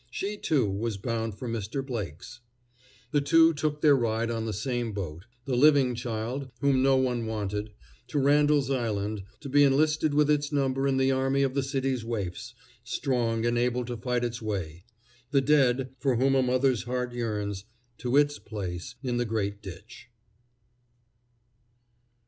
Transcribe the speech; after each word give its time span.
She, 0.09 0.35
too, 0.35 0.67
was 0.67 0.97
bound 0.97 1.35
for 1.37 1.47
Mr. 1.47 1.85
Blake's. 1.85 2.39
The 3.11 3.21
two 3.21 3.53
took 3.53 3.81
their 3.81 3.95
ride 3.95 4.31
on 4.31 4.45
the 4.47 4.51
same 4.51 4.93
boat 4.93 5.25
the 5.45 5.55
living 5.55 5.93
child, 5.93 6.49
whom 6.59 6.81
no 6.81 6.97
one 6.97 7.27
wanted, 7.27 7.69
to 8.07 8.17
Randall's 8.17 8.71
Island, 8.71 9.21
to 9.41 9.47
be 9.47 9.61
enlisted 9.63 10.15
with 10.15 10.27
its 10.27 10.51
number 10.51 10.87
in 10.87 10.97
the 10.97 11.11
army 11.11 11.43
of 11.43 11.53
the 11.53 11.61
city's 11.61 12.03
waifs, 12.03 12.55
strong 12.83 13.45
and 13.45 13.59
able 13.59 13.85
to 13.85 13.95
fight 13.95 14.23
its 14.25 14.41
way; 14.41 14.85
the 15.29 15.39
dead, 15.39 15.91
for 15.99 16.15
whom 16.15 16.33
a 16.33 16.41
mother's 16.41 16.85
heart 16.85 17.13
yearns, 17.13 17.65
to 17.99 18.17
its 18.17 18.39
place 18.39 18.95
in 19.03 19.17
the 19.17 19.25
great 19.25 19.61
ditch. 19.61 20.09